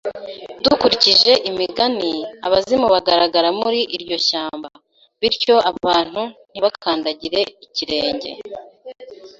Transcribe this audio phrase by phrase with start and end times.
[0.63, 2.11] Dukurikije imigani,
[2.45, 4.69] abazimu bagaragara muri iryo shyamba,
[5.19, 8.29] bityo abantu ntibakandagire ikirenge.